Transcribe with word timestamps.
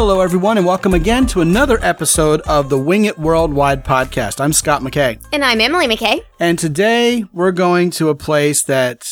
Hello, 0.00 0.20
everyone, 0.20 0.56
and 0.56 0.64
welcome 0.64 0.94
again 0.94 1.26
to 1.26 1.40
another 1.40 1.76
episode 1.82 2.40
of 2.42 2.68
the 2.68 2.78
Wing 2.78 3.04
It 3.04 3.18
Worldwide 3.18 3.84
podcast. 3.84 4.40
I'm 4.40 4.52
Scott 4.52 4.80
McKay. 4.80 5.20
And 5.32 5.44
I'm 5.44 5.60
Emily 5.60 5.88
McKay. 5.88 6.20
And 6.38 6.56
today 6.56 7.24
we're 7.32 7.50
going 7.50 7.90
to 7.90 8.08
a 8.08 8.14
place 8.14 8.62
that, 8.62 9.08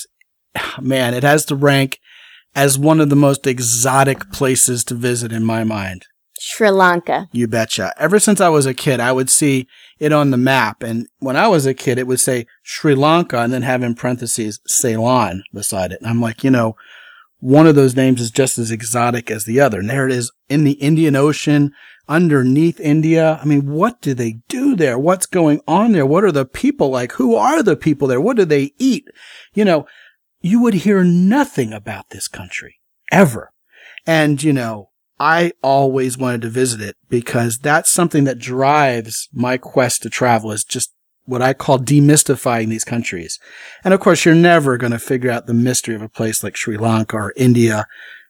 man, 0.81 1.13
it 1.13 1.25
has 1.25 1.45
to 1.47 1.57
rank 1.57 1.99
as 2.55 2.79
one 2.79 3.01
of 3.01 3.11
the 3.11 3.17
most 3.17 3.49
exotic 3.49 4.31
places 4.31 4.85
to 4.85 4.95
visit 4.95 5.33
in 5.33 5.45
my 5.45 5.65
mind. 5.65 6.07
Sri 6.39 6.71
Lanka. 6.71 7.29
You 7.33 7.49
betcha. 7.49 7.93
Ever 7.99 8.21
since 8.21 8.41
I 8.41 8.49
was 8.49 8.65
a 8.65 8.73
kid, 8.73 9.01
I 9.01 9.11
would 9.11 9.29
see 9.29 9.67
it 9.99 10.13
on 10.13 10.31
the 10.31 10.37
map. 10.37 10.85
And 10.85 11.09
when 11.19 11.37
I 11.37 11.49
was 11.49 11.67
a 11.67 11.75
kid, 11.75 11.99
it 11.99 12.07
would 12.07 12.21
say 12.21 12.47
Sri 12.63 12.95
Lanka 12.95 13.41
and 13.41 13.53
then 13.53 13.63
have 13.63 13.83
in 13.83 13.97
parentheses 13.97 14.61
Ceylon 14.69 15.43
beside 15.53 15.91
it. 15.91 16.01
And 16.01 16.09
I'm 16.09 16.21
like, 16.21 16.45
you 16.45 16.51
know, 16.51 16.77
one 17.39 17.67
of 17.67 17.75
those 17.75 17.97
names 17.97 18.21
is 18.21 18.31
just 18.31 18.59
as 18.59 18.71
exotic 18.71 19.31
as 19.31 19.45
the 19.45 19.61
other. 19.61 19.81
And 19.81 19.91
there 19.91 20.07
it 20.07 20.13
is 20.13 20.33
in 20.49 20.65
the 20.65 20.73
Indian 20.73 21.17
Ocean 21.17 21.73
underneath 22.09 22.81
India. 22.81 23.39
I 23.41 23.45
mean, 23.45 23.71
what 23.71 24.01
do 24.01 24.15
they 24.15 24.39
do 24.49 24.75
there? 24.75 24.99
What's 24.99 25.27
going 25.27 25.61
on 25.67 25.93
there? 25.93 26.07
What 26.07 26.25
are 26.25 26.33
the 26.33 26.47
people 26.47 26.91
like? 26.91 27.13
Who 27.13 27.35
are 27.35 27.63
the 27.63 27.77
people 27.77 28.09
there? 28.09 28.21
What 28.21 28.37
do 28.37 28.45
they 28.45 28.73
eat? 28.79 29.05
You 29.53 29.65
know, 29.65 29.87
you 30.41 30.63
would 30.63 30.75
hear 30.75 31.05
nothing 31.05 31.73
about 31.73 32.11
this 32.11 32.29
country 32.29 32.81
ever. 33.13 33.53
And, 34.07 34.43
you 34.43 34.53
know, 34.53 34.91
I 35.19 35.53
always 35.63 36.19
wanted 36.19 36.43
to 36.43 36.49
visit 36.49 36.81
it 36.81 36.97
because 37.09 37.59
that's 37.59 37.91
something 37.91 38.25
that 38.25 38.39
drives 38.39 39.29
my 39.33 39.57
quest 39.57 40.03
to 40.03 40.11
travel 40.11 40.53
is 40.53 40.63
just 40.63 40.93
what 41.27 41.43
I 41.43 41.53
call 41.53 41.79
demystifying 41.79 42.69
these 42.69 42.85
countries. 42.85 43.39
And 43.85 43.93
of 43.93 44.01
course, 44.01 44.25
you're 44.25 44.35
never 44.35 44.77
going 44.77 44.93
to 44.93 44.99
figure 44.99 45.31
out 45.31 45.47
the 45.47 45.55
mystery 45.55 45.95
of 45.95 46.03
a 46.03 46.09
place 46.09 46.43
like 46.43 46.57
Sri 46.57 46.77
Lanka 46.77 47.17
or 47.17 47.33
India. 47.37 47.87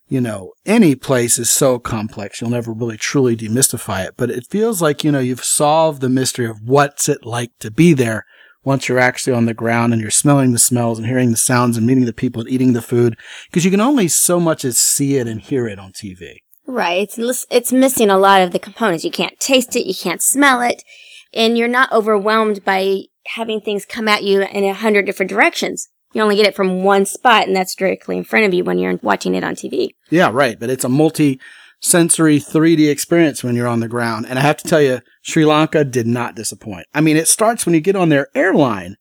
You 0.09 0.21
know, 0.21 0.53
any 0.65 0.95
place 0.95 1.37
is 1.37 1.49
so 1.49 1.79
complex. 1.79 2.41
You'll 2.41 2.49
never 2.49 2.73
really 2.73 2.97
truly 2.97 3.35
demystify 3.35 4.05
it, 4.05 4.15
but 4.17 4.31
it 4.31 4.47
feels 4.49 4.81
like, 4.81 5.03
you 5.03 5.11
know, 5.11 5.19
you've 5.19 5.43
solved 5.43 6.01
the 6.01 6.09
mystery 6.09 6.45
of 6.45 6.61
what's 6.63 7.07
it 7.09 7.25
like 7.25 7.51
to 7.59 7.69
be 7.69 7.93
there 7.93 8.25
once 8.63 8.89
you're 8.89 8.99
actually 8.99 9.33
on 9.33 9.45
the 9.45 9.53
ground 9.53 9.93
and 9.93 10.01
you're 10.01 10.11
smelling 10.11 10.51
the 10.51 10.59
smells 10.59 10.97
and 10.97 11.07
hearing 11.07 11.31
the 11.31 11.37
sounds 11.37 11.77
and 11.77 11.85
meeting 11.85 12.05
the 12.05 12.13
people 12.13 12.41
and 12.41 12.49
eating 12.49 12.73
the 12.73 12.81
food 12.81 13.17
because 13.49 13.63
you 13.63 13.71
can 13.71 13.79
only 13.79 14.07
so 14.07 14.39
much 14.39 14.65
as 14.65 14.77
see 14.77 15.17
it 15.17 15.27
and 15.27 15.41
hear 15.41 15.67
it 15.67 15.79
on 15.79 15.91
TV. 15.91 16.37
Right. 16.65 17.09
It's, 17.17 17.45
it's 17.49 17.71
missing 17.71 18.09
a 18.09 18.17
lot 18.17 18.41
of 18.41 18.51
the 18.51 18.59
components. 18.59 19.05
You 19.05 19.11
can't 19.11 19.39
taste 19.39 19.75
it. 19.75 19.87
You 19.87 19.95
can't 19.95 20.21
smell 20.21 20.61
it 20.61 20.83
and 21.33 21.57
you're 21.57 21.67
not 21.67 21.91
overwhelmed 21.91 22.63
by 22.63 23.03
having 23.27 23.61
things 23.61 23.85
come 23.85 24.07
at 24.07 24.23
you 24.23 24.41
in 24.41 24.63
a 24.63 24.73
hundred 24.73 25.05
different 25.05 25.29
directions. 25.29 25.89
You 26.13 26.21
only 26.21 26.35
get 26.35 26.47
it 26.47 26.55
from 26.55 26.83
one 26.83 27.05
spot 27.05 27.47
and 27.47 27.55
that's 27.55 27.75
directly 27.75 28.17
in 28.17 28.23
front 28.23 28.45
of 28.45 28.53
you 28.53 28.63
when 28.63 28.79
you're 28.79 28.99
watching 29.03 29.35
it 29.35 29.43
on 29.43 29.55
TV. 29.55 29.89
Yeah, 30.09 30.31
right. 30.31 30.59
But 30.59 30.69
it's 30.69 30.85
a 30.85 30.89
multi 30.89 31.39
sensory 31.81 32.39
3D 32.39 32.89
experience 32.89 33.43
when 33.43 33.55
you're 33.55 33.67
on 33.67 33.81
the 33.81 33.87
ground. 33.87 34.25
And 34.27 34.39
I 34.39 34.41
have 34.41 34.57
to 34.57 34.67
tell 34.67 34.81
you, 34.81 35.01
Sri 35.21 35.45
Lanka 35.45 35.83
did 35.83 36.07
not 36.07 36.35
disappoint. 36.35 36.87
I 36.93 37.01
mean, 37.01 37.17
it 37.17 37.27
starts 37.27 37.65
when 37.65 37.75
you 37.75 37.81
get 37.81 37.95
on 37.95 38.09
their 38.09 38.29
airline. 38.33 38.95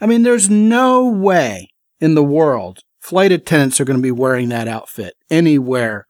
I 0.00 0.06
mean, 0.06 0.22
there's 0.22 0.48
no 0.48 1.06
way 1.06 1.70
in 2.00 2.14
the 2.14 2.24
world 2.24 2.80
flight 3.06 3.30
attendants 3.30 3.80
are 3.80 3.84
going 3.84 3.98
to 3.98 4.02
be 4.02 4.10
wearing 4.10 4.48
that 4.48 4.66
outfit 4.66 5.14
anywhere 5.30 6.05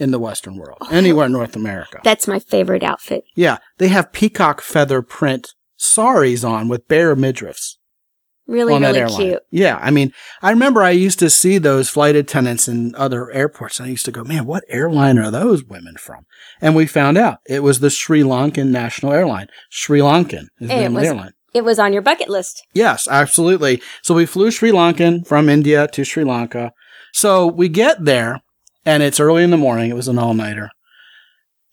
in 0.00 0.10
the 0.10 0.18
Western 0.18 0.56
world, 0.56 0.78
oh, 0.80 0.88
anywhere 0.90 1.26
in 1.26 1.32
North 1.32 1.56
America. 1.56 2.00
That's 2.04 2.26
my 2.26 2.38
favorite 2.38 2.82
outfit. 2.82 3.24
Yeah. 3.34 3.58
They 3.78 3.88
have 3.88 4.12
peacock 4.12 4.60
feather 4.60 5.02
print 5.02 5.54
saris 5.76 6.44
on 6.44 6.68
with 6.68 6.88
bare 6.88 7.14
midriffs. 7.14 7.76
Really, 8.46 8.80
really 8.80 9.06
cute. 9.14 9.42
Yeah. 9.52 9.78
I 9.80 9.92
mean, 9.92 10.12
I 10.42 10.50
remember 10.50 10.82
I 10.82 10.90
used 10.90 11.20
to 11.20 11.30
see 11.30 11.58
those 11.58 11.88
flight 11.88 12.16
attendants 12.16 12.66
in 12.66 12.96
other 12.96 13.30
airports 13.30 13.78
and 13.78 13.86
I 13.86 13.90
used 13.90 14.06
to 14.06 14.10
go, 14.10 14.24
man, 14.24 14.44
what 14.44 14.64
airline 14.68 15.18
are 15.20 15.30
those 15.30 15.62
women 15.62 15.94
from? 15.96 16.26
And 16.60 16.74
we 16.74 16.86
found 16.86 17.16
out 17.16 17.38
it 17.46 17.62
was 17.62 17.78
the 17.78 17.90
Sri 17.90 18.22
Lankan 18.22 18.70
National 18.70 19.12
Airline. 19.12 19.46
Sri 19.68 20.00
Lankan 20.00 20.48
is 20.58 20.68
the 20.68 20.74
name 20.74 20.96
of 20.96 21.02
the 21.02 21.08
airline. 21.08 21.32
It 21.54 21.64
was 21.64 21.78
on 21.78 21.92
your 21.92 22.02
bucket 22.02 22.28
list. 22.28 22.64
Yes, 22.74 23.06
absolutely. 23.08 23.82
So 24.02 24.14
we 24.14 24.26
flew 24.26 24.50
Sri 24.50 24.72
Lankan 24.72 25.26
from 25.26 25.48
India 25.48 25.86
to 25.88 26.04
Sri 26.04 26.24
Lanka. 26.24 26.72
So 27.12 27.46
we 27.46 27.68
get 27.68 28.04
there 28.04 28.40
and 28.84 29.02
it's 29.02 29.20
early 29.20 29.42
in 29.42 29.50
the 29.50 29.56
morning. 29.56 29.90
It 29.90 29.96
was 29.96 30.08
an 30.08 30.18
all 30.18 30.34
nighter. 30.34 30.70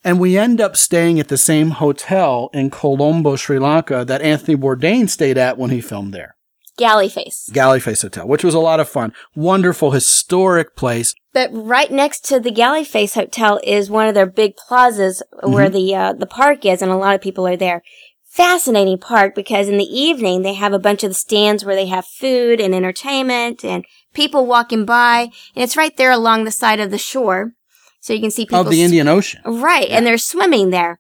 And 0.04 0.20
we 0.20 0.38
end 0.38 0.62
up 0.62 0.78
staying 0.78 1.20
at 1.20 1.28
the 1.28 1.38
same 1.38 1.72
hotel 1.72 2.50
in 2.54 2.70
Colombo, 2.70 3.36
Sri 3.36 3.60
Lanka 3.60 4.06
that 4.06 4.22
Anthony 4.22 4.56
Bourdain 4.56 5.10
stayed 5.10 5.38
at 5.38 5.58
when 5.58 5.70
he 5.70 5.82
filmed 5.82 6.14
there. 6.14 6.38
Galle 6.78 7.10
Face. 7.10 7.50
Galle 7.52 7.80
Face 7.80 8.04
Hotel, 8.04 8.28
which 8.28 8.44
was 8.44 8.54
a 8.54 8.60
lot 8.60 8.80
of 8.80 8.88
fun. 8.88 9.12
Wonderful, 9.36 9.92
historic 9.92 10.76
place. 10.76 11.16
But 11.34 11.50
right 11.52 11.92
next 11.92 12.24
to 12.26 12.40
the 12.40 12.52
Galle 12.52 12.84
Face 12.84 13.16
Hotel 13.16 13.60
is 13.64 13.90
one 13.90 14.08
of 14.08 14.14
their 14.14 14.28
big 14.28 14.56
plazas 14.56 15.24
where 15.42 15.66
mm-hmm. 15.66 15.74
the 15.74 15.96
uh, 15.96 16.14
the 16.14 16.28
park 16.28 16.66
is, 16.66 16.82
and 16.82 16.92
a 16.92 16.96
lot 16.96 17.16
of 17.16 17.22
people 17.22 17.48
are 17.48 17.58
there. 17.58 17.82
Fascinating 18.30 19.00
park 19.00 19.34
because 19.34 19.68
in 19.68 19.78
the 19.78 19.84
evening 19.86 20.44
they 20.44 20.54
have 20.54 20.72
a 20.72 20.80
bunch 20.80 21.04
of 21.04 21.10
the 21.10 21.16
stands 21.16 21.66
where 21.66 21.76
they 21.76 21.88
have 21.88 22.06
food 22.06 22.60
and 22.60 22.76
entertainment 22.76 23.66
and 23.66 23.84
people 24.18 24.48
walking 24.48 24.84
by, 24.84 25.30
and 25.56 25.64
it's 25.64 25.78
right 25.78 25.96
there 25.96 26.12
along 26.12 26.44
the 26.44 26.52
side 26.52 26.82
of 26.82 26.92
the 26.92 26.98
shore. 26.98 27.54
So 28.02 28.14
you 28.14 28.20
can 28.20 28.32
see 28.32 28.46
people. 28.46 28.60
Of 28.60 28.70
the 28.70 28.82
Indian 28.82 29.08
Ocean. 29.08 29.42
Right. 29.46 29.90
Yeah. 29.90 29.98
And 29.98 30.06
they're 30.06 30.18
swimming 30.18 30.72
there. 30.72 31.00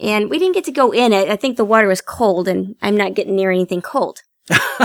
And 0.00 0.28
we 0.28 0.38
didn't 0.38 0.54
get 0.54 0.64
to 0.64 0.72
go 0.72 0.90
in 0.90 1.12
it. 1.12 1.28
I 1.28 1.36
think 1.36 1.56
the 1.56 1.64
water 1.64 1.88
was 1.88 2.02
cold 2.02 2.48
and 2.48 2.74
I'm 2.82 2.96
not 2.96 3.14
getting 3.14 3.36
near 3.36 3.50
anything 3.50 3.80
cold. 3.80 4.20
plus, 4.48 4.82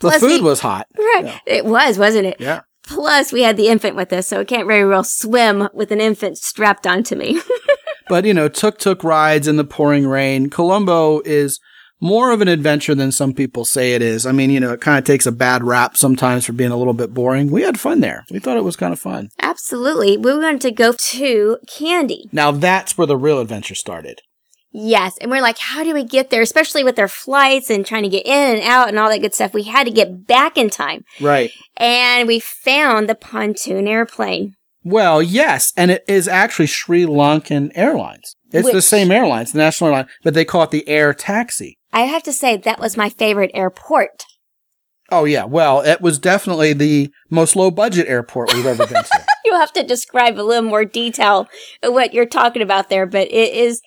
plus 0.00 0.20
food 0.20 0.40
we, 0.40 0.40
was 0.40 0.60
hot. 0.60 0.88
Right. 0.96 1.26
Yeah. 1.26 1.38
It 1.46 1.64
was, 1.64 1.98
wasn't 1.98 2.26
it? 2.26 2.36
Yeah. 2.40 2.62
Plus, 2.82 3.32
we 3.32 3.42
had 3.42 3.56
the 3.56 3.68
infant 3.68 3.96
with 3.96 4.12
us, 4.12 4.28
so 4.28 4.40
I 4.40 4.44
can't 4.44 4.68
very 4.68 4.86
well 4.86 5.04
swim 5.04 5.68
with 5.72 5.90
an 5.90 6.00
infant 6.00 6.38
strapped 6.38 6.86
onto 6.86 7.16
me. 7.16 7.40
but, 8.08 8.24
you 8.24 8.34
know, 8.34 8.48
tuk 8.48 8.78
tuk 8.78 9.02
rides 9.02 9.48
in 9.48 9.56
the 9.56 9.64
pouring 9.64 10.06
rain. 10.06 10.50
Colombo 10.50 11.20
is 11.24 11.58
more 12.00 12.30
of 12.30 12.40
an 12.40 12.48
adventure 12.48 12.94
than 12.94 13.12
some 13.12 13.32
people 13.32 13.64
say 13.64 13.94
it 13.94 14.02
is. 14.02 14.26
I 14.26 14.32
mean, 14.32 14.50
you 14.50 14.60
know, 14.60 14.72
it 14.72 14.80
kind 14.80 14.98
of 14.98 15.04
takes 15.04 15.26
a 15.26 15.32
bad 15.32 15.64
rap 15.64 15.96
sometimes 15.96 16.44
for 16.44 16.52
being 16.52 16.70
a 16.70 16.76
little 16.76 16.92
bit 16.92 17.14
boring. 17.14 17.50
We 17.50 17.62
had 17.62 17.80
fun 17.80 18.00
there. 18.00 18.24
We 18.30 18.38
thought 18.38 18.56
it 18.56 18.64
was 18.64 18.76
kind 18.76 18.92
of 18.92 19.00
fun. 19.00 19.30
Absolutely. 19.40 20.16
We 20.16 20.36
wanted 20.36 20.60
to 20.62 20.70
go 20.72 20.92
to 20.92 21.58
Kandy. 21.68 22.32
Now 22.32 22.50
that's 22.50 22.98
where 22.98 23.06
the 23.06 23.16
real 23.16 23.40
adventure 23.40 23.74
started. 23.74 24.20
Yes. 24.78 25.16
And 25.22 25.30
we're 25.30 25.40
like, 25.40 25.56
how 25.56 25.84
do 25.84 25.94
we 25.94 26.04
get 26.04 26.28
there? 26.28 26.42
Especially 26.42 26.84
with 26.84 26.96
their 26.96 27.08
flights 27.08 27.70
and 27.70 27.86
trying 27.86 28.02
to 28.02 28.10
get 28.10 28.26
in 28.26 28.56
and 28.56 28.62
out 28.62 28.88
and 28.88 28.98
all 28.98 29.08
that 29.08 29.22
good 29.22 29.34
stuff. 29.34 29.54
We 29.54 29.62
had 29.62 29.84
to 29.84 29.90
get 29.90 30.26
back 30.26 30.58
in 30.58 30.68
time. 30.68 31.02
Right. 31.18 31.50
And 31.78 32.28
we 32.28 32.40
found 32.40 33.08
the 33.08 33.14
pontoon 33.14 33.88
airplane. 33.88 34.54
Well, 34.84 35.22
yes. 35.22 35.72
And 35.78 35.90
it 35.90 36.04
is 36.06 36.28
actually 36.28 36.66
Sri 36.66 37.06
Lankan 37.06 37.72
Airlines. 37.74 38.36
It's 38.52 38.66
Which, 38.66 38.74
the 38.74 38.82
same 38.82 39.10
airlines, 39.10 39.52
the 39.52 39.58
national 39.58 39.88
airline, 39.90 40.08
but 40.22 40.34
they 40.34 40.44
call 40.44 40.62
it 40.64 40.70
the 40.70 40.86
air 40.86 41.14
taxi. 41.14 41.75
I 41.92 42.02
have 42.02 42.22
to 42.24 42.32
say 42.32 42.56
that 42.56 42.80
was 42.80 42.96
my 42.96 43.08
favorite 43.08 43.50
airport. 43.54 44.24
Oh 45.10 45.24
yeah, 45.24 45.44
well, 45.44 45.82
it 45.82 46.00
was 46.00 46.18
definitely 46.18 46.72
the 46.72 47.12
most 47.30 47.54
low 47.54 47.70
budget 47.70 48.08
airport 48.08 48.52
we've 48.52 48.66
ever 48.66 48.86
been 48.86 49.04
to. 49.04 49.24
you 49.44 49.54
have 49.54 49.72
to 49.74 49.84
describe 49.84 50.38
a 50.38 50.42
little 50.42 50.68
more 50.68 50.84
detail 50.84 51.48
what 51.82 52.12
you're 52.12 52.26
talking 52.26 52.62
about 52.62 52.88
there, 52.88 53.06
but 53.06 53.28
it 53.28 53.54
is 53.54 53.80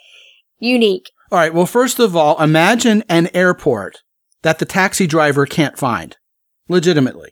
unique. 0.59 1.11
All 1.31 1.37
right, 1.37 1.53
well, 1.53 1.65
first 1.65 1.99
of 1.99 2.15
all, 2.15 2.41
imagine 2.41 3.03
an 3.09 3.29
airport 3.33 4.01
that 4.41 4.59
the 4.59 4.65
taxi 4.65 5.05
driver 5.05 5.45
can't 5.45 5.77
find. 5.77 6.15
Legitimately. 6.69 7.31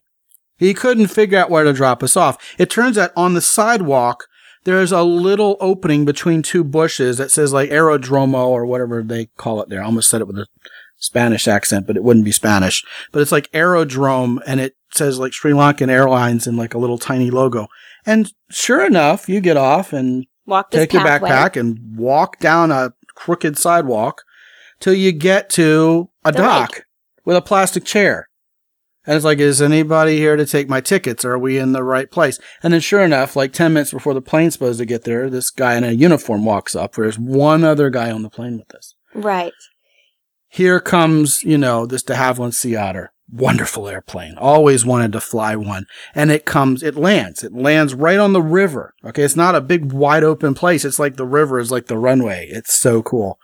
He 0.58 0.74
couldn't 0.74 1.08
figure 1.08 1.40
out 1.40 1.50
where 1.50 1.64
to 1.64 1.74
drop 1.74 2.04
us 2.04 2.18
off. 2.18 2.56
It 2.58 2.70
turns 2.70 2.98
out 2.98 3.12
on 3.16 3.34
the 3.34 3.42
sidewalk 3.42 4.26
there's 4.68 4.92
a 4.92 5.02
little 5.02 5.56
opening 5.62 6.04
between 6.04 6.42
two 6.42 6.62
bushes 6.62 7.18
that 7.18 7.32
says 7.32 7.54
like 7.54 7.70
aerodromo 7.70 8.48
or 8.48 8.66
whatever 8.66 9.02
they 9.02 9.28
call 9.38 9.62
it 9.62 9.70
there. 9.70 9.82
I 9.82 9.86
almost 9.86 10.10
said 10.10 10.20
it 10.20 10.28
with 10.28 10.38
a 10.38 10.46
Spanish 10.98 11.48
accent, 11.48 11.88
but 11.88 11.96
it 11.96 12.04
wouldn't 12.04 12.26
be 12.26 12.34
Spanish. 12.34 12.84
But 13.14 13.22
it's 13.22 13.32
like 13.32 13.50
aerodrome 13.54 14.42
and 14.46 14.60
it 14.60 14.76
says 14.94 15.20
like 15.20 15.32
Sri 15.32 15.54
Lankan 15.54 15.90
Airlines 15.90 16.48
in 16.48 16.58
like 16.58 16.74
a 16.74 16.78
little 16.78 16.98
tiny 16.98 17.32
logo. 17.32 17.68
And 18.06 18.34
sure 18.50 18.86
enough, 18.86 19.30
you 19.30 19.40
get 19.40 19.56
off 19.56 19.94
and 19.94 20.26
walk 20.46 20.70
take 20.70 20.92
your 20.92 21.02
pathway. 21.02 21.30
backpack 21.30 21.58
and 21.58 21.98
walk 21.98 22.40
down 22.40 22.70
a 22.70 22.92
crooked 23.16 23.58
sidewalk 23.58 24.24
till 24.82 24.94
you 24.94 25.14
get 25.14 25.50
to 25.52 26.10
a 26.26 26.34
the 26.34 26.40
dock 26.40 26.74
lake. 26.74 26.84
with 27.24 27.38
a 27.38 27.42
plastic 27.42 27.86
chair. 27.86 28.28
And 29.08 29.16
it's 29.16 29.24
like, 29.24 29.40
is 29.40 29.62
anybody 29.62 30.18
here 30.18 30.36
to 30.36 30.46
take 30.46 30.68
my 30.68 30.82
tickets? 30.82 31.24
Are 31.24 31.40
we 31.40 31.58
in 31.58 31.72
the 31.72 31.84
right 31.84 32.12
place? 32.12 32.40
And 32.62 32.74
then 32.74 32.82
sure 32.82 33.02
enough, 33.02 33.38
like 33.38 33.54
10 33.54 33.72
minutes 33.72 33.92
before 33.92 34.14
the 34.14 34.22
plane's 34.22 34.54
supposed 34.54 34.80
to 34.80 34.86
get 34.86 35.06
there, 35.06 35.30
this 35.30 35.50
guy 35.50 35.76
in 35.76 35.86
a 35.86 35.92
uniform 35.92 36.44
walks 36.44 36.76
up. 36.76 36.94
There's 36.94 37.18
one 37.18 37.64
other 37.64 37.90
guy 37.90 38.12
on 38.12 38.22
the 38.22 38.30
plane 38.30 38.58
with 38.58 38.76
us. 38.76 38.96
Right. 39.16 39.54
Here 40.50 40.82
comes, 40.82 41.42
you 41.44 41.58
know, 41.58 41.86
this 41.86 42.04
de 42.04 42.16
Havilland 42.16 42.54
Sea 42.54 42.76
Otter. 42.76 43.14
Wonderful 43.32 43.88
airplane. 43.88 44.38
Always 44.38 44.86
wanted 44.86 45.14
to 45.14 45.22
fly 45.22 45.56
one. 45.56 45.86
And 46.14 46.30
it 46.30 46.46
comes, 46.46 46.84
it 46.84 46.96
lands. 46.96 47.44
It 47.44 47.54
lands 47.54 47.94
right 47.94 48.20
on 48.20 48.34
the 48.34 48.42
river. 48.42 48.94
Okay. 49.06 49.24
It's 49.24 49.36
not 49.36 49.56
a 49.56 49.62
big 49.62 49.94
wide 49.94 50.24
open 50.26 50.54
place. 50.54 50.84
It's 50.84 51.00
like 51.00 51.16
the 51.16 51.26
river 51.26 51.60
is 51.60 51.72
like 51.72 51.88
the 51.88 51.98
runway. 51.98 52.48
It's 52.50 52.78
so 52.78 53.02
cool. 53.02 53.40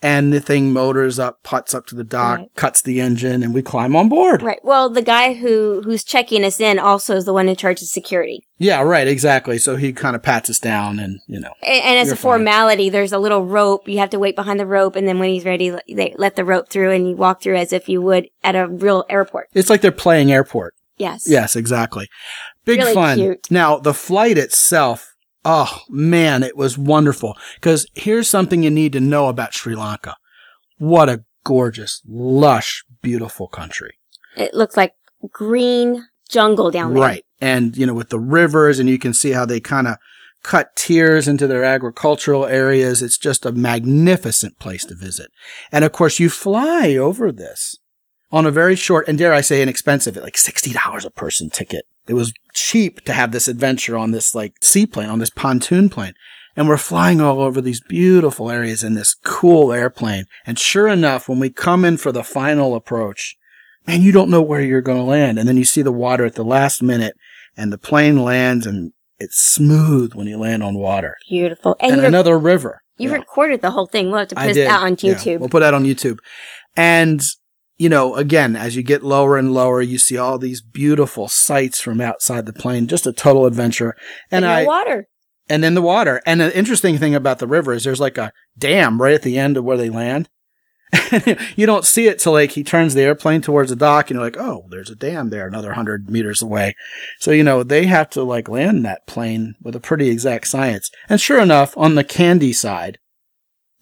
And 0.00 0.32
the 0.32 0.40
thing 0.40 0.72
motors 0.72 1.18
up, 1.18 1.42
puts 1.42 1.74
up 1.74 1.86
to 1.86 1.94
the 1.94 2.04
dock, 2.04 2.38
Right. 2.38 2.48
cuts 2.54 2.82
the 2.82 3.00
engine, 3.00 3.42
and 3.42 3.52
we 3.52 3.62
climb 3.62 3.96
on 3.96 4.08
board. 4.08 4.42
Right. 4.42 4.60
Well, 4.62 4.88
the 4.90 5.02
guy 5.02 5.34
who 5.34 5.82
who's 5.84 6.04
checking 6.04 6.44
us 6.44 6.60
in 6.60 6.78
also 6.78 7.16
is 7.16 7.24
the 7.24 7.32
one 7.32 7.48
in 7.48 7.56
charge 7.56 7.82
of 7.82 7.88
security. 7.88 8.44
Yeah, 8.58 8.82
right, 8.82 9.06
exactly. 9.08 9.58
So 9.58 9.76
he 9.76 9.92
kind 9.92 10.14
of 10.16 10.22
pats 10.22 10.48
us 10.50 10.58
down, 10.58 10.98
and 10.98 11.18
you 11.26 11.40
know, 11.40 11.52
A- 11.62 11.66
And, 11.82 11.98
as 11.98 12.10
a 12.12 12.16
fine. 12.16 12.22
formality, 12.22 12.90
there's 12.90 13.12
a 13.12 13.18
little 13.18 13.44
rope. 13.44 13.88
You 13.88 13.98
have 13.98 14.10
to 14.10 14.18
wait 14.18 14.36
behind 14.36 14.58
the 14.60 14.66
rope, 14.66 14.94
and 14.96 15.06
then 15.08 15.18
when 15.18 15.30
he's 15.30 15.44
ready, 15.44 15.70
they 15.88 16.14
let 16.18 16.36
the 16.36 16.44
rope 16.44 16.68
through, 16.68 16.92
and 16.92 17.08
you 17.08 17.16
walk 17.16 17.42
through 17.42 17.56
as 17.56 17.72
if 17.72 17.88
you 17.88 18.00
would 18.02 18.28
at 18.44 18.54
a 18.56 18.66
real 18.68 19.04
airport. 19.10 19.48
it's 19.54 19.70
like 19.70 19.80
they're 19.80 19.90
playing 19.92 20.30
airport. 20.32 20.74
Yes. 20.96 21.26
Yes, 21.28 21.54
exactly. 21.54 22.08
Big 22.64 22.80
Really 22.80 22.92
fun. 22.94 23.16
cute. 23.18 23.38
Now, 23.50 23.78
the 23.78 23.94
flight 23.94 24.36
itself, 24.36 25.07
oh 25.44 25.80
man, 25.88 26.42
it 26.42 26.56
was 26.56 26.78
wonderful. 26.78 27.36
Because 27.54 27.86
here's 27.94 28.28
something 28.28 28.62
you 28.62 28.70
need 28.70 28.92
to 28.92 29.00
know 29.00 29.28
about 29.28 29.54
Sri 29.54 29.74
Lanka. 29.74 30.16
What 30.78 31.08
a 31.08 31.24
gorgeous, 31.44 32.02
lush, 32.06 32.84
beautiful 33.02 33.48
country. 33.48 33.94
It 34.36 34.54
looks 34.54 34.76
like 34.76 34.94
green 35.32 36.06
jungle 36.28 36.70
down 36.70 36.94
there. 36.94 37.02
Right. 37.02 37.24
And, 37.40 37.76
you 37.76 37.86
know, 37.86 37.94
with 37.94 38.10
the 38.10 38.20
rivers, 38.20 38.78
and 38.78 38.88
you 38.88 38.98
can 38.98 39.14
see 39.14 39.30
how 39.30 39.46
they 39.46 39.60
kind 39.60 39.88
of 39.88 39.96
cut 40.42 40.74
tiers 40.76 41.28
into 41.28 41.46
their 41.46 41.64
agricultural 41.64 42.46
areas. 42.46 43.02
It's 43.02 43.18
just 43.18 43.44
a 43.44 43.52
magnificent 43.52 44.58
place 44.58 44.84
to 44.86 44.94
visit. 44.94 45.30
And 45.72 45.84
of 45.84 45.92
course, 45.92 46.18
you 46.18 46.30
fly 46.30 46.96
over 46.96 47.32
this 47.32 47.76
on 48.30 48.46
a 48.46 48.50
very 48.50 48.76
short 48.76 49.08
and 49.08 49.18
dare 49.18 49.32
I 49.32 49.40
say 49.40 49.62
inexpensive, 49.62 50.16
like 50.16 50.34
$60 50.36 51.04
a 51.04 51.10
person 51.10 51.50
ticket. 51.50 51.84
It 52.06 52.14
was 52.14 52.32
cheap 52.54 53.02
to 53.04 53.12
have 53.12 53.32
this 53.32 53.48
adventure 53.48 53.96
on 53.96 54.10
this 54.12 54.34
like 54.34 54.54
seaplane, 54.62 55.08
on 55.10 55.18
this 55.18 55.30
pontoon 55.30 55.88
plane. 55.88 56.14
And 56.56 56.68
we're 56.68 56.76
flying 56.76 57.20
all 57.20 57.40
over 57.40 57.60
these 57.60 57.80
beautiful 57.80 58.50
areas 58.50 58.82
in 58.82 58.94
this 58.94 59.14
cool 59.24 59.72
airplane. 59.72 60.24
And 60.44 60.58
sure 60.58 60.88
enough, 60.88 61.28
when 61.28 61.38
we 61.38 61.50
come 61.50 61.84
in 61.84 61.96
for 61.98 62.10
the 62.10 62.24
final 62.24 62.74
approach, 62.74 63.36
man, 63.86 64.02
you 64.02 64.10
don't 64.10 64.30
know 64.30 64.42
where 64.42 64.60
you're 64.60 64.80
going 64.80 64.98
to 64.98 65.04
land. 65.04 65.38
And 65.38 65.48
then 65.48 65.56
you 65.56 65.64
see 65.64 65.82
the 65.82 65.92
water 65.92 66.24
at 66.24 66.34
the 66.34 66.44
last 66.44 66.82
minute 66.82 67.14
and 67.56 67.72
the 67.72 67.78
plane 67.78 68.24
lands 68.24 68.66
and 68.66 68.92
it's 69.20 69.38
smooth 69.38 70.14
when 70.14 70.26
you 70.26 70.36
land 70.38 70.62
on 70.62 70.74
water. 70.76 71.16
Beautiful. 71.28 71.76
And, 71.80 71.92
And, 71.92 72.00
you, 72.02 72.06
another 72.08 72.38
river. 72.38 72.82
you 72.96 73.10
Yeah. 73.10 73.16
recorded 73.16 73.62
the 73.62 73.70
whole 73.70 73.86
thing. 73.86 74.10
We'll 74.10 74.20
have 74.20 74.28
to 74.28 74.34
put 74.34 74.54
that 74.54 74.82
on 74.82 74.96
Yeah, 75.00 75.14
YouTube. 75.14 75.38
we'll 75.40 75.48
put 75.48 75.60
that 75.60 75.74
on 75.74 75.84
YouTube. 75.84 76.18
And, 76.76 77.20
you 77.78 77.88
know, 77.88 78.16
again, 78.16 78.56
as 78.56 78.74
you 78.74 78.82
get 78.82 79.04
lower 79.04 79.36
and 79.36 79.54
lower, 79.54 79.80
you 79.80 79.98
see 79.98 80.18
all 80.18 80.36
these 80.36 80.60
beautiful 80.60 81.28
sights 81.28 81.80
from 81.80 82.00
outside 82.00 82.44
the 82.44 82.52
plane. 82.52 82.88
Just 82.88 83.06
a 83.06 83.12
total 83.12 83.46
adventure. 83.46 83.94
And 84.30 84.42
no 84.42 84.50
I, 84.50 84.64
water. 84.64 85.08
and 85.48 85.62
then 85.62 85.74
the 85.74 85.82
water. 85.82 86.20
And 86.26 86.40
the 86.40 86.56
interesting 86.56 86.98
thing 86.98 87.14
about 87.14 87.38
the 87.38 87.46
river 87.46 87.72
is 87.72 87.84
there's 87.84 88.00
like 88.00 88.18
a 88.18 88.32
dam 88.58 89.00
right 89.00 89.14
at 89.14 89.22
the 89.22 89.38
end 89.38 89.56
of 89.56 89.64
where 89.64 89.76
they 89.76 89.90
land. 89.90 90.28
you 91.54 91.66
don't 91.66 91.84
see 91.84 92.08
it 92.08 92.18
till 92.18 92.32
like 92.32 92.52
he 92.52 92.64
turns 92.64 92.94
the 92.94 93.02
airplane 93.02 93.42
towards 93.42 93.70
the 93.70 93.76
dock 93.76 94.10
and 94.10 94.16
you're 94.16 94.24
like, 94.24 94.38
oh, 94.38 94.64
there's 94.70 94.90
a 94.90 94.96
dam 94.96 95.30
there 95.30 95.46
another 95.46 95.74
hundred 95.74 96.10
meters 96.10 96.42
away. 96.42 96.74
So, 97.20 97.30
you 97.30 97.44
know, 97.44 97.62
they 97.62 97.86
have 97.86 98.10
to 98.10 98.22
like 98.22 98.48
land 98.48 98.84
that 98.86 99.06
plane 99.06 99.54
with 99.62 99.76
a 99.76 99.80
pretty 99.80 100.08
exact 100.08 100.48
science. 100.48 100.90
And 101.08 101.20
sure 101.20 101.40
enough, 101.40 101.76
on 101.76 101.94
the 101.94 102.04
Kandy 102.04 102.54
side, 102.54 102.98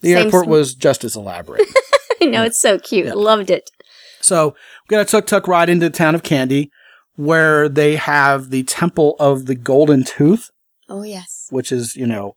the 0.01 0.13
Same 0.13 0.25
airport 0.25 0.47
was 0.47 0.75
just 0.75 1.03
as 1.03 1.15
elaborate. 1.15 1.65
I 2.21 2.25
know 2.25 2.43
it's 2.43 2.59
so 2.59 2.77
cute. 2.77 3.07
Yeah. 3.07 3.13
Loved 3.13 3.49
it. 3.49 3.71
So 4.27 4.55
we 4.87 4.93
got 4.95 5.01
a 5.01 5.05
tuk 5.05 5.25
tuk 5.25 5.47
ride 5.47 5.69
into 5.69 5.87
the 5.89 5.95
town 5.95 6.15
of 6.15 6.23
Kandy 6.23 6.69
where 7.15 7.67
they 7.67 7.95
have 7.95 8.49
the 8.51 8.63
Temple 8.63 9.15
of 9.19 9.47
the 9.47 9.55
Golden 9.55 10.03
Tooth, 10.03 10.51
Oh 10.87 11.01
yes. 11.01 11.47
which 11.49 11.71
is, 11.71 11.95
you 11.95 12.05
know, 12.05 12.35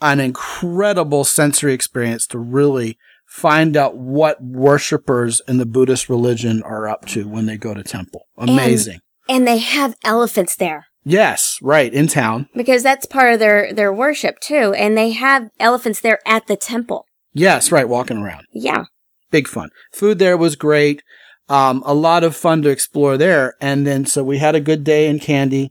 an 0.00 0.20
incredible 0.20 1.24
sensory 1.24 1.72
experience 1.72 2.26
to 2.28 2.38
really 2.38 2.98
find 3.26 3.76
out 3.76 3.96
what 3.96 4.42
worshippers 4.42 5.40
in 5.48 5.56
the 5.58 5.66
Buddhist 5.66 6.08
religion 6.08 6.62
are 6.62 6.88
up 6.88 7.06
to 7.06 7.26
when 7.26 7.46
they 7.46 7.56
go 7.56 7.74
to 7.74 7.82
temple. 7.82 8.26
Amazing. 8.36 9.00
And 9.28 9.46
they 9.46 9.58
have 9.58 9.94
elephants 10.04 10.56
there 10.56 10.86
yes, 11.04 11.58
right, 11.62 11.92
in 11.92 12.06
town. 12.06 12.48
because 12.54 12.82
that's 12.82 13.06
part 13.06 13.32
of 13.32 13.38
their 13.38 13.72
their 13.72 13.92
worship 13.92 14.40
too. 14.40 14.74
And 14.76 14.96
they 14.96 15.10
have 15.12 15.48
elephants 15.58 16.00
there 16.00 16.18
at 16.26 16.46
the 16.46 16.56
temple. 16.56 17.06
Yes, 17.32 17.72
right, 17.72 17.88
walking 17.88 18.18
around. 18.18 18.46
Yeah. 18.52 18.84
Big 19.30 19.48
fun. 19.48 19.68
Food 19.92 20.18
there 20.18 20.36
was 20.36 20.56
great. 20.56 21.02
Um, 21.48 21.82
a 21.86 21.94
lot 21.94 22.24
of 22.24 22.36
fun 22.36 22.62
to 22.62 22.68
explore 22.68 23.16
there. 23.16 23.54
And 23.60 23.86
then, 23.86 24.04
so 24.06 24.22
we 24.22 24.38
had 24.38 24.54
a 24.54 24.60
good 24.60 24.84
day 24.84 25.08
in 25.08 25.18
Kandy 25.18 25.70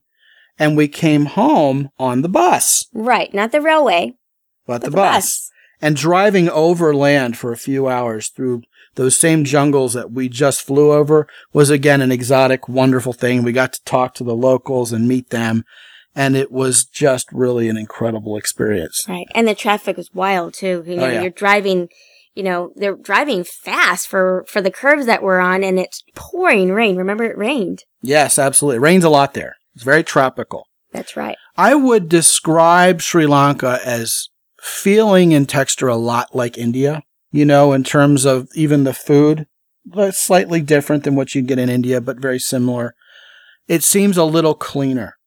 and 0.58 0.76
we 0.76 0.88
came 0.88 1.26
home 1.26 1.90
on 2.00 2.22
the 2.24 2.30
bus. 2.30 2.88
Right. 2.94 3.32
Not 3.34 3.52
the 3.52 3.62
railway, 3.62 4.16
But 4.66 4.82
but 4.82 4.82
the, 4.86 4.90
the, 4.92 4.96
bus. 4.98 5.16
bus. 5.16 5.52
And 5.80 5.96
driving 5.96 6.50
overland 6.50 7.38
for 7.38 7.52
a 7.52 7.58
few 7.58 7.88
hours 7.88 8.30
through 8.30 8.64
those 8.96 9.16
same 9.16 9.44
jungles 9.44 9.94
that 9.94 10.12
we 10.12 10.28
just 10.28 10.64
flew 10.64 10.92
over 10.92 11.28
was 11.54 11.70
again 11.70 12.02
an 12.02 12.12
exotic, 12.12 12.68
wonderful 12.68 13.14
thing. 13.14 13.44
We 13.44 13.52
got 13.52 13.74
to 13.74 13.84
talk 13.84 14.16
to 14.16 14.24
the 14.24 14.36
locals 14.36 14.92
and 14.92 15.08
meet 15.08 15.30
them. 15.30 15.64
And 16.16 16.36
it 16.36 16.52
was 16.52 16.84
just 16.86 17.32
really 17.32 17.70
an 17.70 17.78
incredible 17.78 18.38
experience. 18.38 19.06
Right. 19.08 19.28
And 19.36 19.48
the 19.48 19.54
traffic 19.54 19.98
was 19.98 20.10
wild 20.16 20.56
too. 20.56 20.84
You 20.88 20.96
know, 20.96 21.06
Oh, 21.06 21.12
yeah. 21.12 21.22
you're 21.22 21.30
driving, 21.30 21.90
you 22.38 22.44
know, 22.44 22.72
they're 22.76 22.96
driving 22.96 23.44
fast 23.44 24.08
for, 24.08 24.46
for 24.48 24.62
the 24.62 24.70
curves 24.70 25.08
that 25.08 25.24
we're 25.24 25.40
on 25.40 25.64
and 25.64 25.80
it's 25.80 26.04
pouring 26.14 26.72
rain. 26.72 26.96
Remember 26.96 27.24
it 27.24 27.38
rained. 27.38 27.84
Yes, 28.04 28.38
absolutely. 28.38 28.78
It 28.78 28.82
rains 28.82 29.04
a 29.04 29.10
lot 29.10 29.34
there. 29.34 29.56
It's 29.74 29.84
very 29.84 30.04
tropical. 30.04 30.68
That's 30.94 31.18
right. 31.18 31.36
I 31.56 31.74
would 31.74 32.08
describe 32.08 33.02
Sri 33.02 33.26
Lanka 33.26 33.80
as 33.84 34.30
feeling 34.62 35.34
and 35.34 35.50
texture 35.50 35.88
a 35.88 35.96
lot 35.96 36.36
like 36.36 36.60
India, 36.60 37.02
you 37.32 37.44
know, 37.44 37.74
in 37.74 37.84
terms 37.84 38.24
of 38.24 38.48
even 38.54 38.84
the 38.84 38.94
food, 38.94 39.48
slightly 40.12 40.62
different 40.62 41.06
than 41.06 41.16
what 41.16 41.34
you 41.34 41.42
get 41.42 41.60
in 41.60 41.70
India, 41.70 42.00
but 42.00 42.20
very 42.20 42.40
similar. 42.40 42.94
It 43.68 43.84
seems 43.84 44.16
a 44.16 44.24
little 44.24 44.54
cleaner. 44.54 45.18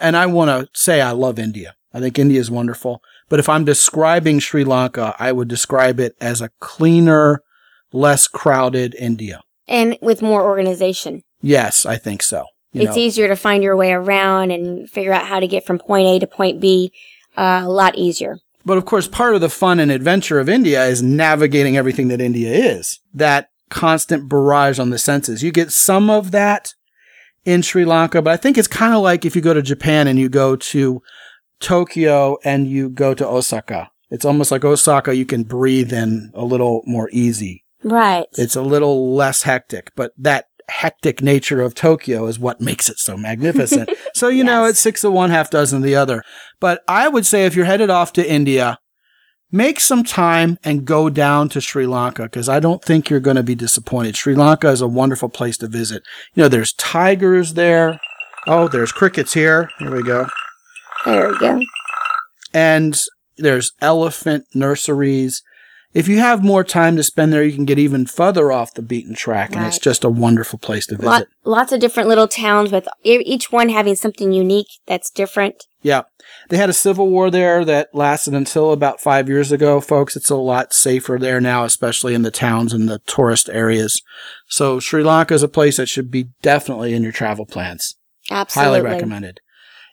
And 0.00 0.16
I 0.16 0.26
want 0.26 0.48
to 0.48 0.68
say 0.74 1.00
I 1.00 1.12
love 1.12 1.38
India. 1.38 1.76
I 1.92 2.00
think 2.00 2.18
India 2.18 2.40
is 2.40 2.50
wonderful. 2.50 3.02
But 3.30 3.38
if 3.38 3.48
I'm 3.48 3.64
describing 3.64 4.40
Sri 4.40 4.64
Lanka, 4.64 5.14
I 5.18 5.32
would 5.32 5.48
describe 5.48 5.98
it 5.98 6.14
as 6.20 6.42
a 6.42 6.50
cleaner, 6.60 7.42
less 7.92 8.28
crowded 8.28 8.94
India. 8.96 9.40
And 9.66 9.96
with 10.02 10.20
more 10.20 10.42
organization. 10.42 11.22
Yes, 11.40 11.86
I 11.86 11.96
think 11.96 12.22
so. 12.22 12.44
You 12.72 12.82
it's 12.82 12.96
know, 12.96 13.02
easier 13.02 13.28
to 13.28 13.36
find 13.36 13.62
your 13.62 13.76
way 13.76 13.92
around 13.92 14.50
and 14.50 14.90
figure 14.90 15.12
out 15.12 15.26
how 15.26 15.40
to 15.40 15.46
get 15.46 15.64
from 15.64 15.78
point 15.78 16.08
A 16.08 16.18
to 16.18 16.26
point 16.26 16.60
B 16.60 16.92
uh, 17.36 17.62
a 17.64 17.70
lot 17.70 17.96
easier. 17.96 18.38
But 18.64 18.78
of 18.78 18.84
course, 18.84 19.08
part 19.08 19.34
of 19.34 19.40
the 19.40 19.48
fun 19.48 19.80
and 19.80 19.90
adventure 19.90 20.40
of 20.40 20.48
India 20.48 20.84
is 20.84 21.02
navigating 21.02 21.76
everything 21.76 22.08
that 22.08 22.20
India 22.20 22.50
is. 22.50 22.98
That 23.14 23.48
constant 23.70 24.28
barrage 24.28 24.80
on 24.80 24.90
the 24.90 24.98
senses. 24.98 25.42
You 25.42 25.52
get 25.52 25.70
some 25.70 26.10
of 26.10 26.32
that 26.32 26.74
in 27.44 27.62
Sri 27.62 27.84
Lanka, 27.84 28.20
but 28.20 28.32
I 28.32 28.36
think 28.36 28.58
it's 28.58 28.68
kind 28.68 28.92
of 28.92 29.02
like 29.02 29.24
if 29.24 29.36
you 29.36 29.42
go 29.42 29.54
to 29.54 29.62
Japan 29.62 30.08
and 30.08 30.18
you 30.18 30.28
go 30.28 30.56
to 30.56 31.00
Tokyo 31.60 32.38
and 32.44 32.66
you 32.66 32.88
go 32.88 33.14
to 33.14 33.26
Osaka. 33.26 33.90
It's 34.10 34.24
almost 34.24 34.50
like 34.50 34.64
Osaka, 34.64 35.14
you 35.14 35.24
can 35.24 35.44
breathe 35.44 35.92
in 35.92 36.32
a 36.34 36.44
little 36.44 36.82
more 36.84 37.08
easy. 37.12 37.64
Right. 37.84 38.26
It's 38.32 38.56
a 38.56 38.62
little 38.62 39.14
less 39.14 39.42
hectic, 39.42 39.92
but 39.94 40.12
that 40.18 40.46
hectic 40.68 41.22
nature 41.22 41.60
of 41.60 41.74
Tokyo 41.74 42.26
is 42.26 42.38
what 42.38 42.60
makes 42.60 42.88
it 42.88 42.98
so 42.98 43.16
magnificent. 43.16 43.90
so, 44.14 44.28
you 44.28 44.44
know, 44.44 44.64
it's 44.64 44.80
six 44.80 45.04
of 45.04 45.12
one, 45.12 45.30
half 45.30 45.50
dozen 45.50 45.78
of 45.78 45.82
the 45.82 45.96
other. 45.96 46.22
But 46.60 46.82
I 46.88 47.08
would 47.08 47.26
say 47.26 47.44
if 47.44 47.54
you're 47.54 47.66
headed 47.66 47.90
off 47.90 48.12
to 48.14 48.30
India, 48.30 48.78
make 49.52 49.80
some 49.80 50.04
time 50.04 50.58
and 50.62 50.84
go 50.84 51.08
down 51.10 51.48
to 51.50 51.60
Sri 51.60 51.86
Lanka 51.86 52.24
because 52.24 52.48
I 52.48 52.60
don't 52.60 52.84
think 52.84 53.10
you're 53.10 53.20
going 53.20 53.36
to 53.36 53.42
be 53.42 53.54
disappointed. 53.54 54.16
Sri 54.16 54.34
Lanka 54.34 54.68
is 54.68 54.80
a 54.80 54.88
wonderful 54.88 55.28
place 55.28 55.56
to 55.58 55.68
visit. 55.68 56.02
You 56.34 56.42
know, 56.42 56.48
there's 56.48 56.72
tigers 56.74 57.54
there. 57.54 58.00
Oh, 58.46 58.68
there's 58.68 58.92
crickets 58.92 59.34
here. 59.34 59.70
Here 59.78 59.94
we 59.94 60.02
go. 60.02 60.26
There 61.04 61.28
we 61.28 61.38
go. 61.38 61.60
And 62.52 62.98
there's 63.36 63.72
elephant 63.80 64.46
nurseries. 64.54 65.42
If 65.92 66.06
you 66.06 66.18
have 66.18 66.44
more 66.44 66.62
time 66.62 66.96
to 66.96 67.02
spend 67.02 67.32
there, 67.32 67.42
you 67.42 67.52
can 67.52 67.64
get 67.64 67.78
even 67.78 68.06
further 68.06 68.52
off 68.52 68.74
the 68.74 68.82
beaten 68.82 69.14
track, 69.14 69.56
and 69.56 69.66
it's 69.66 69.78
just 69.78 70.04
a 70.04 70.08
wonderful 70.08 70.58
place 70.58 70.86
to 70.86 70.94
visit. 70.94 71.06
Lot, 71.06 71.26
lots 71.44 71.72
of 71.72 71.80
different 71.80 72.08
little 72.08 72.28
towns 72.28 72.70
with 72.70 72.86
each 73.02 73.50
one 73.50 73.70
having 73.70 73.96
something 73.96 74.32
unique 74.32 74.68
that's 74.86 75.10
different. 75.10 75.64
Yeah. 75.82 76.02
They 76.48 76.58
had 76.58 76.70
a 76.70 76.74
civil 76.74 77.08
war 77.08 77.28
there 77.28 77.64
that 77.64 77.88
lasted 77.92 78.34
until 78.34 78.70
about 78.70 79.00
five 79.00 79.28
years 79.28 79.50
ago, 79.50 79.80
folks. 79.80 80.14
It's 80.14 80.30
a 80.30 80.36
lot 80.36 80.72
safer 80.72 81.18
there 81.18 81.40
now, 81.40 81.64
especially 81.64 82.14
in 82.14 82.22
the 82.22 82.30
towns 82.30 82.72
and 82.72 82.88
the 82.88 83.00
tourist 83.00 83.48
areas. 83.48 84.00
So 84.46 84.78
Sri 84.78 85.02
Lanka 85.02 85.34
is 85.34 85.42
a 85.42 85.48
place 85.48 85.78
that 85.78 85.88
should 85.88 86.10
be 86.10 86.28
definitely 86.42 86.94
in 86.94 87.02
your 87.02 87.12
travel 87.12 87.46
plans. 87.46 87.96
Absolutely. 88.30 88.78
Highly 88.78 88.94
recommended. 88.94 89.40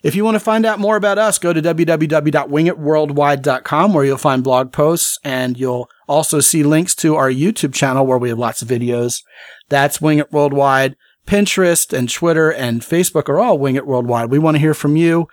If 0.04 0.16
you 0.16 0.24
want 0.24 0.36
to 0.36 0.40
find 0.40 0.66
out 0.66 0.80
more 0.80 0.96
about 0.96 1.18
us, 1.18 1.40
go 1.40 1.54
to 1.54 1.62
www.wingitworldwide.com 1.62 3.94
where 3.94 4.06
you'll 4.06 4.18
find 4.18 4.44
blog 4.44 4.72
posts 4.72 5.18
and 5.24 5.58
you'll 5.58 5.90
also 6.08 6.40
see 6.40 6.64
links 6.64 6.96
to 6.96 7.16
our 7.16 7.30
YouTube 7.30 7.74
channel 7.74 8.06
where 8.06 8.18
we 8.18 8.30
have 8.30 8.40
lots 8.40 8.62
of 8.62 8.68
videos. 8.68 9.22
That's 9.70 10.02
Wing 10.02 10.20
It 10.20 10.32
Worldwide. 10.32 10.96
Pinterest 11.26 11.92
and 11.92 12.10
Twitter 12.10 12.52
and 12.52 12.82
Facebook 12.82 13.28
are 13.28 13.40
all 13.40 13.60
Wing 13.60 13.76
It 13.76 13.86
Worldwide. 13.86 14.32
We 14.32 14.40
want 14.40 14.56
to 14.56 14.60
hear 14.60 14.74
from 14.74 14.96
you. 14.96 15.28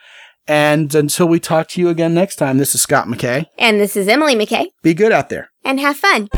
And 0.46 0.94
until 0.94 1.26
we 1.28 1.40
talk 1.40 1.68
to 1.68 1.80
you 1.80 1.88
again 1.88 2.12
next 2.14 2.36
time, 2.36 2.58
this 2.58 2.74
is 2.74 2.82
Scott 2.82 3.06
McKay. 3.06 3.46
And 3.58 3.80
this 3.80 3.96
is 3.96 4.08
Emily 4.08 4.34
McKay. 4.34 4.66
Be 4.82 4.92
good 4.92 5.12
out 5.12 5.28
there. 5.30 5.50
and 5.64 5.80
have 5.80 5.96
fun. 5.96 6.28